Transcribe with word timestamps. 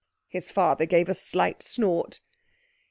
His 0.29 0.49
father 0.49 0.87
gave 0.87 1.09
a 1.09 1.13
slight 1.13 1.61
snort. 1.61 2.21